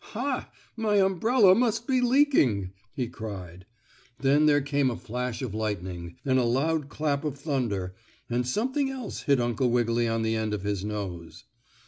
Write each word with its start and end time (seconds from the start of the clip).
"Ha! 0.15 0.49
My 0.75 0.95
umbrella 0.95 1.53
must 1.53 1.85
be 1.85 2.01
leaking!" 2.01 2.71
he 2.95 3.07
cried. 3.07 3.67
Then 4.19 4.47
there 4.47 4.59
came 4.59 4.89
a 4.89 4.97
flash 4.97 5.43
of 5.43 5.53
lightning, 5.53 6.15
and 6.25 6.39
a 6.39 6.43
loud 6.43 6.89
clap 6.89 7.23
of 7.23 7.37
thunder, 7.37 7.93
and 8.27 8.47
something 8.47 8.89
else 8.89 9.21
hit 9.21 9.39
Uncle 9.39 9.69
Wiggily 9.69 10.07
on 10.07 10.23
the 10.23 10.35
end 10.35 10.55
of 10.55 10.63
his 10.63 10.83
nose. 10.83 11.43